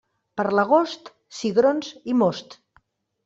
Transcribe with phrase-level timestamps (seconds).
[0.39, 2.57] Per l'agost, cigrons i most.